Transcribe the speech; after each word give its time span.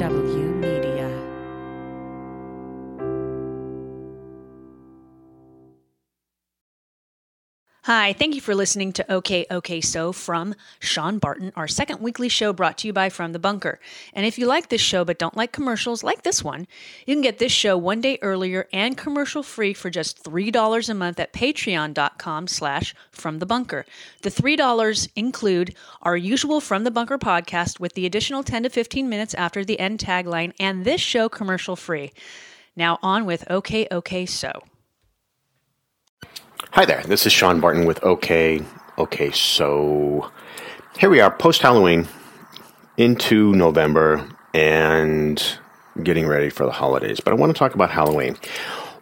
FW 0.00 0.79
Hi, 7.84 8.12
thank 8.12 8.34
you 8.34 8.42
for 8.42 8.54
listening 8.54 8.92
to 8.92 9.10
OK 9.10 9.46
OK 9.50 9.80
So 9.80 10.12
from 10.12 10.54
Sean 10.80 11.18
Barton, 11.18 11.50
our 11.56 11.66
second 11.66 12.02
weekly 12.02 12.28
show 12.28 12.52
brought 12.52 12.76
to 12.78 12.86
you 12.86 12.92
by 12.92 13.08
From 13.08 13.32
the 13.32 13.38
Bunker. 13.38 13.80
And 14.12 14.26
if 14.26 14.38
you 14.38 14.46
like 14.46 14.68
this 14.68 14.82
show 14.82 15.02
but 15.02 15.18
don't 15.18 15.34
like 15.34 15.50
commercials 15.50 16.04
like 16.04 16.22
this 16.22 16.44
one, 16.44 16.66
you 17.06 17.14
can 17.14 17.22
get 17.22 17.38
this 17.38 17.52
show 17.52 17.78
one 17.78 18.02
day 18.02 18.18
earlier 18.20 18.68
and 18.70 18.98
commercial 18.98 19.42
free 19.42 19.72
for 19.72 19.88
just 19.88 20.22
$3 20.22 20.90
a 20.90 20.94
month 20.94 21.18
at 21.18 21.32
patreon.com 21.32 22.48
slash 22.48 22.94
from 23.12 23.38
the 23.38 23.46
bunker. 23.46 23.86
The 24.20 24.30
$3 24.30 25.08
include 25.16 25.74
our 26.02 26.18
usual 26.18 26.60
From 26.60 26.84
the 26.84 26.90
Bunker 26.90 27.16
podcast 27.16 27.80
with 27.80 27.94
the 27.94 28.04
additional 28.04 28.42
10 28.42 28.64
to 28.64 28.68
15 28.68 29.08
minutes 29.08 29.32
after 29.32 29.64
the 29.64 29.80
end 29.80 30.00
tagline 30.00 30.52
and 30.60 30.84
this 30.84 31.00
show 31.00 31.30
commercial 31.30 31.76
free. 31.76 32.12
Now 32.76 32.98
on 33.02 33.24
with 33.24 33.50
OK 33.50 33.88
OK 33.90 34.26
So. 34.26 34.69
Hi 36.72 36.84
there, 36.84 37.02
this 37.02 37.26
is 37.26 37.32
Sean 37.32 37.60
Barton 37.60 37.84
with 37.84 38.00
OK. 38.04 38.62
Okay, 38.96 39.32
so 39.32 40.30
here 41.00 41.10
we 41.10 41.18
are 41.18 41.28
post 41.28 41.62
Halloween 41.62 42.06
into 42.96 43.52
November 43.56 44.24
and 44.54 45.58
getting 46.04 46.28
ready 46.28 46.48
for 46.48 46.66
the 46.66 46.70
holidays. 46.70 47.18
But 47.18 47.32
I 47.32 47.34
want 47.34 47.52
to 47.52 47.58
talk 47.58 47.74
about 47.74 47.90
Halloween. 47.90 48.36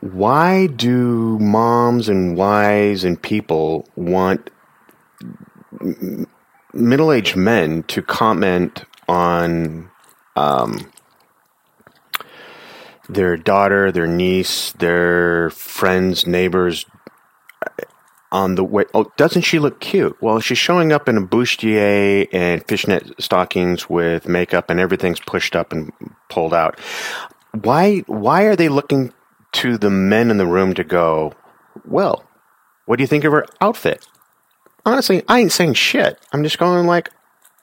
Why 0.00 0.66
do 0.66 1.38
moms 1.38 2.08
and 2.08 2.36
wives 2.36 3.04
and 3.04 3.22
people 3.22 3.88
want 3.94 4.50
middle 6.72 7.12
aged 7.12 7.36
men 7.36 7.84
to 7.84 8.02
comment 8.02 8.84
on 9.08 9.88
um, 10.34 10.90
their 13.08 13.36
daughter, 13.36 13.92
their 13.92 14.08
niece, 14.08 14.72
their 14.72 15.50
friends, 15.50 16.26
neighbors, 16.26 16.86
on 18.32 18.54
the 18.54 18.64
way. 18.64 18.84
Oh, 18.94 19.12
doesn't 19.16 19.42
she 19.42 19.58
look 19.58 19.78
cute? 19.80 20.16
Well, 20.20 20.40
she's 20.40 20.58
showing 20.58 20.92
up 20.92 21.08
in 21.08 21.18
a 21.18 21.20
bustier 21.20 22.26
and 22.32 22.66
fishnet 22.66 23.22
stockings 23.22 23.88
with 23.88 24.26
makeup, 24.26 24.70
and 24.70 24.80
everything's 24.80 25.20
pushed 25.20 25.54
up 25.54 25.72
and 25.72 25.92
pulled 26.28 26.54
out. 26.54 26.80
Why? 27.52 27.98
Why 28.06 28.44
are 28.44 28.56
they 28.56 28.68
looking 28.68 29.12
to 29.52 29.76
the 29.76 29.90
men 29.90 30.30
in 30.30 30.38
the 30.38 30.46
room 30.46 30.74
to 30.74 30.84
go? 30.84 31.34
Well, 31.84 32.24
what 32.86 32.96
do 32.96 33.02
you 33.02 33.08
think 33.08 33.24
of 33.24 33.32
her 33.32 33.46
outfit? 33.60 34.06
Honestly, 34.84 35.22
I 35.28 35.40
ain't 35.40 35.52
saying 35.52 35.74
shit. 35.74 36.18
I'm 36.32 36.42
just 36.42 36.58
going 36.58 36.86
like, 36.86 37.10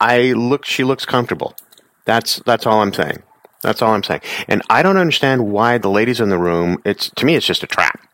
I 0.00 0.32
look. 0.32 0.64
She 0.64 0.84
looks 0.84 1.04
comfortable. 1.04 1.56
That's 2.04 2.36
that's 2.40 2.66
all 2.66 2.80
I'm 2.82 2.92
saying. 2.92 3.22
That's 3.62 3.82
all 3.82 3.92
I'm 3.92 4.04
saying. 4.04 4.20
And 4.46 4.62
I 4.70 4.82
don't 4.82 4.98
understand 4.98 5.50
why 5.50 5.78
the 5.78 5.90
ladies 5.90 6.20
in 6.20 6.28
the 6.28 6.38
room. 6.38 6.80
It's 6.84 7.10
to 7.10 7.26
me, 7.26 7.34
it's 7.34 7.46
just 7.46 7.62
a 7.62 7.66
trap. 7.66 8.07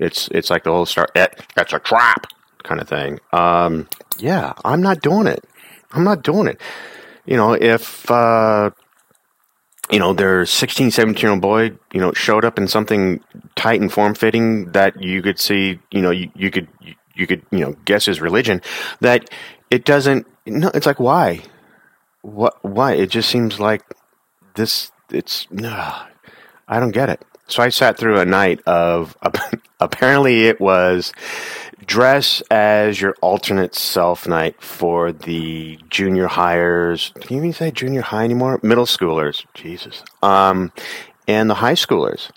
It's 0.00 0.28
it's 0.28 0.50
like 0.50 0.64
the 0.64 0.70
whole 0.70 0.86
start. 0.86 1.12
It, 1.14 1.44
it's 1.56 1.72
a 1.72 1.78
trap 1.78 2.26
kind 2.62 2.80
of 2.80 2.88
thing. 2.88 3.20
Um, 3.32 3.88
yeah, 4.18 4.54
I'm 4.64 4.80
not 4.80 5.02
doing 5.02 5.26
it. 5.26 5.44
I'm 5.92 6.04
not 6.04 6.22
doing 6.22 6.46
it. 6.46 6.60
You 7.26 7.36
know, 7.36 7.52
if 7.52 8.10
uh, 8.10 8.70
you 9.90 9.98
know 9.98 10.14
their 10.14 10.46
16, 10.46 10.90
17 10.90 11.20
year 11.20 11.30
old 11.32 11.42
boy, 11.42 11.72
you 11.92 12.00
know, 12.00 12.12
showed 12.12 12.44
up 12.44 12.58
in 12.58 12.66
something 12.66 13.22
tight 13.56 13.80
and 13.80 13.92
form 13.92 14.14
fitting 14.14 14.72
that 14.72 15.02
you 15.02 15.20
could 15.20 15.38
see, 15.38 15.78
you 15.90 16.00
know, 16.00 16.10
you, 16.10 16.30
you 16.34 16.50
could 16.50 16.68
you 17.14 17.26
could 17.26 17.42
you 17.50 17.60
know 17.60 17.76
guess 17.84 18.06
his 18.06 18.20
religion. 18.20 18.62
That 19.00 19.28
it 19.70 19.84
doesn't. 19.84 20.26
No, 20.46 20.70
it's 20.74 20.86
like 20.86 20.98
why, 20.98 21.42
what, 22.22 22.56
why? 22.64 22.94
It 22.94 23.10
just 23.10 23.28
seems 23.28 23.60
like 23.60 23.82
this. 24.54 24.90
It's 25.12 25.46
no, 25.50 25.94
I 26.66 26.80
don't 26.80 26.92
get 26.92 27.10
it. 27.10 27.22
So 27.48 27.62
I 27.62 27.68
sat 27.68 27.98
through 27.98 28.18
a 28.20 28.24
night 28.24 28.60
of 28.66 29.16
apparently 30.00 30.46
it 30.46 30.58
was 30.58 31.12
dress 31.84 32.42
as 32.50 33.02
your 33.02 33.14
alternate 33.20 33.74
self 33.74 34.26
night 34.26 34.62
for 34.62 35.12
the 35.12 35.78
junior 35.90 36.26
hires. 36.26 37.12
Can 37.20 37.36
you 37.36 37.42
even 37.42 37.52
say 37.52 37.70
junior 37.70 38.00
high 38.00 38.24
anymore? 38.24 38.58
Middle 38.62 38.86
schoolers, 38.86 39.44
Jesus, 39.52 40.02
um, 40.22 40.72
and 41.28 41.50
the 41.50 41.56
high 41.56 41.74
schoolers. 41.74 42.30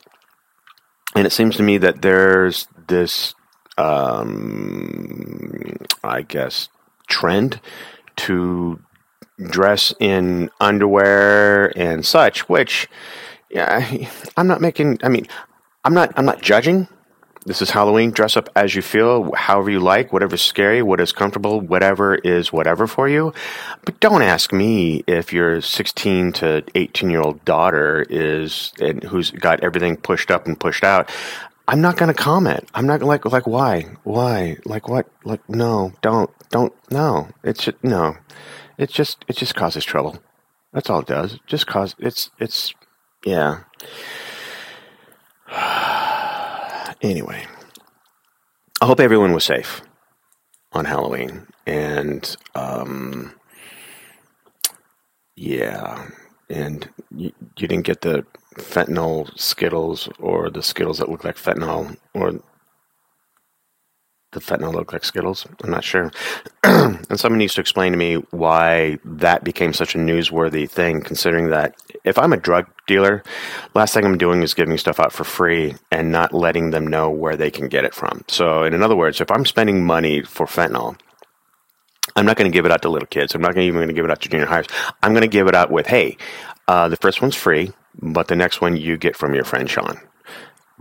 And 1.16 1.26
it 1.26 1.30
seems 1.30 1.56
to 1.56 1.64
me 1.64 1.78
that 1.78 2.02
there's 2.02 2.68
this, 2.90 3.34
um, 3.78 5.78
I 6.04 6.24
guess, 6.24 6.68
trend 7.08 7.62
to 8.18 8.82
dress 9.42 9.94
in 10.02 10.50
underwear 10.60 11.72
and 11.78 12.06
such, 12.06 12.50
which 12.50 12.90
yeah, 13.50 13.90
I'm 14.36 14.48
not 14.48 14.60
making. 14.60 15.00
I 15.02 15.08
mean, 15.08 15.30
I'm 15.86 15.94
not. 15.94 16.12
I'm 16.18 16.26
not 16.26 16.42
judging. 16.42 16.90
This 17.46 17.62
is 17.62 17.72
Halloween. 17.72 18.12
Dress 18.12 18.38
up 18.38 18.50
as 18.56 18.74
you 18.74 18.82
feel, 18.82 19.34
however 19.36 19.70
you 19.70 19.82
like, 19.82 20.14
whatever's 20.14 20.42
scary, 20.42 20.82
what 20.82 21.02
is 21.02 21.12
comfortable, 21.12 21.60
whatever 21.60 22.16
is 22.16 22.54
whatever 22.54 22.88
for 22.88 23.10
you. 23.10 23.34
But 23.84 24.00
don't 24.00 24.22
ask 24.22 24.54
me 24.54 25.04
if 25.08 25.34
your 25.34 25.60
16 25.60 26.32
to 26.34 26.64
18 26.74 27.10
year 27.10 27.20
old 27.20 27.44
daughter 27.44 28.06
is 28.10 28.72
and 28.80 29.04
who's 29.04 29.30
got 29.32 29.60
everything 29.62 29.98
pushed 29.98 30.32
up 30.32 30.46
and 30.48 30.58
pushed 30.58 30.86
out. 30.86 31.12
I'm 31.68 31.82
not 31.82 31.98
going 31.98 32.14
to 32.14 32.14
comment. 32.14 32.70
I'm 32.74 32.88
not 32.88 33.02
like 33.02 33.26
like 33.26 33.46
why 33.46 33.88
why 34.04 34.58
like 34.64 34.88
what 34.88 35.08
like 35.26 35.42
no 35.50 35.92
don't 36.02 36.30
don't 36.50 36.74
no. 36.92 37.28
It's 37.44 37.66
just, 37.66 37.84
no. 37.84 38.16
It's 38.78 38.94
just 38.94 39.26
it 39.28 39.36
just 39.36 39.56
causes 39.56 39.84
trouble. 39.84 40.18
That's 40.72 40.90
all 40.90 41.02
it 41.02 41.08
does. 41.08 41.40
just 41.46 41.68
cause 41.68 41.94
it's 42.00 42.32
it's 42.40 42.74
yeah. 43.26 43.64
Anyway, 47.04 47.46
I 48.82 48.86
hope 48.86 49.00
everyone 49.00 49.34
was 49.34 49.46
safe 49.46 49.82
on 50.72 50.86
Halloween, 50.86 51.46
and 51.68 52.36
um, 52.56 53.34
yeah, 55.36 56.10
and 56.50 56.90
you, 57.16 57.32
you 57.58 57.68
didn't 57.68 57.86
get 57.86 58.02
the 58.02 58.26
fentanyl 58.58 59.30
Skittles 59.38 60.10
or 60.20 60.50
the 60.50 60.64
Skittles 60.64 61.00
that 61.00 61.10
look 61.10 61.24
like 61.24 61.36
fentanyl 61.36 61.98
or 62.14 62.40
the 64.34 64.40
fentanyl 64.40 64.74
look 64.74 64.94
like 64.94 65.04
Skittles? 65.04 65.46
I'm 65.64 65.70
not 65.70 65.84
sure. 65.84 66.12
and 66.64 67.20
someone 67.20 67.40
needs 67.40 67.54
to 67.56 67.62
explain 67.62 67.92
to 67.92 67.98
me 67.98 68.16
why 68.32 68.98
that 69.06 69.44
became 69.44 69.74
such 69.74 69.96
a 69.96 69.98
newsworthy 69.98 70.70
thing, 70.70 71.02
considering 71.02 71.50
that 71.50 71.76
if 72.04 72.18
I'm 72.18 72.34
a 72.34 72.38
drug 72.38 72.68
dealer, 72.88 73.24
last 73.74 73.94
thing 73.94 74.06
I'm 74.06 74.18
doing 74.18 74.44
is 74.44 74.54
giving 74.54 74.78
stuff 74.78 75.00
out 75.00 75.14
for 75.14 75.24
free 75.24 75.76
and 75.92 76.12
not 76.12 76.34
letting 76.34 76.72
them 76.72 76.88
know 76.88 77.10
where 77.10 77.36
they 77.36 77.52
can 77.52 77.68
get 77.68 77.86
it 77.86 77.94
from. 77.94 78.24
So, 78.28 78.64
in 78.64 78.82
other 78.84 78.96
words, 78.96 79.22
if 79.22 79.32
I'm 79.32 79.46
spending 79.46 79.86
money 79.86 80.24
for 80.24 80.46
fentanyl, 80.46 81.00
I'm 82.16 82.26
not 82.26 82.38
going 82.38 82.52
to 82.52 82.56
give 82.56 82.66
it 82.66 82.72
out 82.72 82.82
to 82.82 82.90
little 82.90 83.08
kids. 83.08 83.34
I'm 83.34 83.42
not 83.42 83.58
even 83.58 83.76
going 83.76 83.88
to 83.88 83.94
give 83.94 84.06
it 84.06 84.12
out 84.12 84.22
to 84.22 84.30
junior 84.30 84.46
highs. 84.46 84.68
I'm 85.02 85.14
going 85.14 85.22
to 85.22 85.28
give 85.28 85.48
it 85.48 85.56
out 85.56 85.72
with, 85.72 85.88
hey, 85.88 86.18
uh, 86.68 86.90
the 86.90 86.98
first 86.98 87.22
one's 87.22 87.36
free, 87.36 87.72
but 88.02 88.28
the 88.28 88.36
next 88.36 88.62
one 88.62 88.78
you 88.78 88.98
get 88.98 89.16
from 89.16 89.34
your 89.34 89.46
friend 89.46 89.70
Sean 89.70 90.00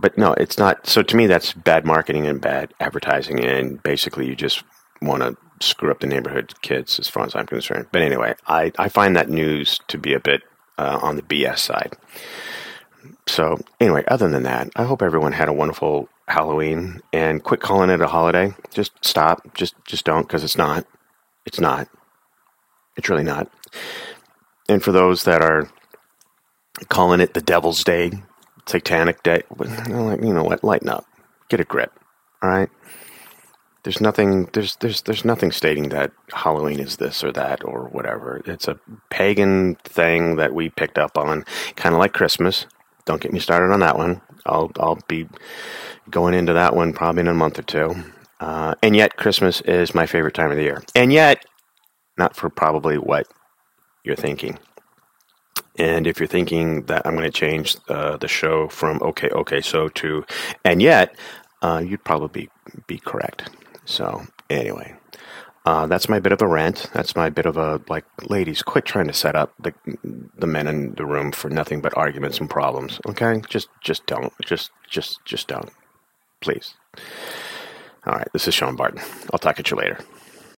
but 0.03 0.17
no, 0.17 0.33
it's 0.33 0.57
not. 0.57 0.85
So 0.85 1.01
to 1.01 1.15
me, 1.15 1.27
that's 1.27 1.53
bad 1.53 1.85
marketing 1.85 2.27
and 2.27 2.41
bad 2.41 2.73
advertising, 2.81 3.39
and 3.39 3.81
basically, 3.83 4.27
you 4.27 4.35
just 4.35 4.61
want 5.01 5.23
to 5.23 5.37
screw 5.65 5.91
up 5.91 6.01
the 6.01 6.07
neighborhood 6.07 6.53
kids, 6.61 6.99
as 6.99 7.07
far 7.07 7.25
as 7.25 7.33
I'm 7.33 7.45
concerned. 7.45 7.87
But 7.93 8.01
anyway, 8.01 8.35
I 8.45 8.73
I 8.77 8.89
find 8.89 9.15
that 9.15 9.29
news 9.29 9.79
to 9.87 9.97
be 9.97 10.13
a 10.13 10.19
bit 10.19 10.41
uh, 10.77 10.99
on 11.01 11.15
the 11.15 11.21
BS 11.21 11.59
side. 11.59 11.93
So 13.27 13.61
anyway, 13.79 14.03
other 14.09 14.27
than 14.27 14.43
that, 14.43 14.71
I 14.75 14.83
hope 14.83 15.01
everyone 15.01 15.31
had 15.31 15.47
a 15.47 15.53
wonderful 15.53 16.09
Halloween 16.27 16.99
and 17.13 17.41
quit 17.41 17.61
calling 17.61 17.89
it 17.89 18.01
a 18.01 18.07
holiday. 18.07 18.53
Just 18.73 18.91
stop. 19.05 19.55
Just 19.55 19.73
just 19.85 20.03
don't 20.03 20.27
because 20.27 20.43
it's 20.43 20.57
not. 20.57 20.85
It's 21.45 21.61
not. 21.61 21.87
It's 22.97 23.07
really 23.07 23.23
not. 23.23 23.49
And 24.67 24.83
for 24.83 24.91
those 24.91 25.23
that 25.23 25.41
are 25.41 25.71
calling 26.89 27.21
it 27.21 27.33
the 27.33 27.41
Devil's 27.41 27.85
Day 27.85 28.11
satanic 28.65 29.23
day. 29.23 29.43
Like, 29.57 30.21
you 30.21 30.33
know 30.33 30.43
what? 30.43 30.63
Lighten 30.63 30.89
up. 30.89 31.05
Get 31.49 31.59
a 31.59 31.65
grip. 31.65 31.91
All 32.41 32.49
right. 32.49 32.69
There's 33.83 33.99
nothing. 33.99 34.49
There's 34.53 34.77
there's 34.77 35.01
there's 35.01 35.25
nothing 35.25 35.51
stating 35.51 35.89
that 35.89 36.11
Halloween 36.31 36.79
is 36.79 36.97
this 36.97 37.23
or 37.23 37.33
that 37.33 37.65
or 37.65 37.89
whatever. 37.89 38.41
It's 38.45 38.67
a 38.67 38.79
pagan 39.09 39.75
thing 39.83 40.37
that 40.37 40.53
we 40.53 40.69
picked 40.69 40.97
up 40.97 41.17
on, 41.17 41.43
kind 41.75 41.93
of 41.93 41.99
like 41.99 42.13
Christmas. 42.13 42.65
Don't 43.05 43.19
get 43.19 43.33
me 43.33 43.39
started 43.39 43.73
on 43.73 43.81
that 43.81 43.97
one. 43.97 44.21
I'll 44.45 44.71
I'll 44.79 44.99
be 45.09 45.27
going 46.09 46.33
into 46.33 46.53
that 46.53 46.75
one 46.75 46.93
probably 46.93 47.21
in 47.21 47.27
a 47.27 47.33
month 47.33 47.59
or 47.59 47.63
two. 47.63 47.95
Uh, 48.39 48.75
and 48.81 48.95
yet, 48.95 49.17
Christmas 49.17 49.61
is 49.61 49.93
my 49.93 50.05
favorite 50.05 50.33
time 50.33 50.51
of 50.51 50.57
the 50.57 50.63
year. 50.63 50.81
And 50.95 51.11
yet, 51.11 51.45
not 52.17 52.35
for 52.35 52.49
probably 52.49 52.97
what 52.97 53.27
you're 54.03 54.15
thinking. 54.15 54.59
And 55.77 56.05
if 56.07 56.19
you're 56.19 56.27
thinking 56.27 56.83
that 56.85 57.05
I'm 57.05 57.15
going 57.15 57.31
to 57.31 57.31
change 57.31 57.77
uh, 57.89 58.17
the 58.17 58.27
show 58.27 58.67
from 58.69 59.01
okay, 59.01 59.29
okay, 59.29 59.61
so 59.61 59.89
to 59.89 60.25
and 60.63 60.81
yet, 60.81 61.15
uh, 61.61 61.81
you'd 61.85 62.03
probably 62.03 62.49
be, 62.87 62.97
correct. 62.99 63.49
So 63.85 64.23
anyway, 64.49 64.95
Uh, 65.65 65.87
that's 65.87 66.09
my 66.09 66.19
bit 66.19 66.33
of 66.33 66.41
a 66.41 66.47
rant. 66.47 66.89
That's 66.93 67.15
my 67.15 67.29
bit 67.29 67.45
of 67.45 67.55
a 67.57 67.79
like, 67.87 68.03
ladies, 68.29 68.61
quit 68.61 68.83
trying 68.85 69.07
to 69.07 69.13
set 69.13 69.35
up 69.35 69.53
the 69.59 69.73
the 70.37 70.47
men 70.47 70.67
in 70.67 70.93
the 70.95 71.05
room 71.05 71.31
for 71.31 71.49
nothing 71.49 71.81
but 71.81 71.95
arguments 71.97 72.39
and 72.39 72.49
problems. 72.49 72.99
Okay, 73.07 73.41
just 73.47 73.69
just 73.81 74.05
don't. 74.05 74.33
Just 74.45 74.71
just 74.89 75.23
just 75.25 75.47
don't. 75.47 75.71
Please. 76.41 76.73
All 78.05 78.13
right. 78.13 78.27
This 78.33 78.47
is 78.47 78.53
Sean 78.53 78.75
Barton. 78.75 79.01
I'll 79.31 79.39
talk 79.39 79.59
at 79.59 79.71
you 79.71 79.77
later. 79.77 79.99